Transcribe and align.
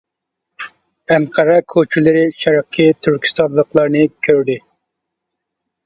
ئەنقەرە 1.15 1.57
كوچىلىرى 1.75 2.25
شەرقى 2.39 2.89
تۈركىستانلىقلارنى 3.09 4.05
كۆردى. 4.31 4.61